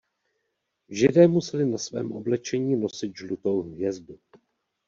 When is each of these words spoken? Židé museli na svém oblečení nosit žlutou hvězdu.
Židé 0.89 1.27
museli 1.27 1.65
na 1.65 1.77
svém 1.77 2.11
oblečení 2.11 2.75
nosit 2.75 3.15
žlutou 3.15 3.61
hvězdu. 3.61 4.19